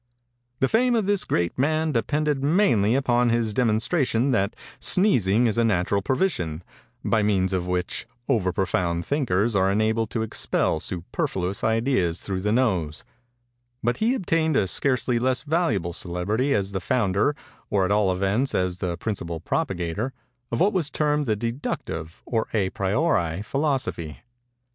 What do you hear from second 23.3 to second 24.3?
philosophy.